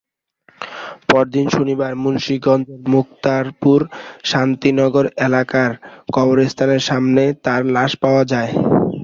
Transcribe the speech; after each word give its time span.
পরদিন 1.09 1.45
শনিবার 1.49 1.91
মুন্সিগঞ্জের 2.03 2.81
মুক্তারপুর 2.93 3.79
শান্তিনগর 4.25 5.05
এলাকার 5.25 5.71
কবরস্থানের 6.15 6.81
সামনে 6.89 7.23
তার 7.45 7.61
লাশ 7.75 7.91
পাওয়া 8.03 8.23
যায়। 8.31 8.51